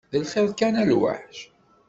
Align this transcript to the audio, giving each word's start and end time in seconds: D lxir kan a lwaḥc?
D 0.11 0.13
lxir 0.23 0.49
kan 0.59 0.73
a 0.81 0.83
lwaḥc? 0.89 1.35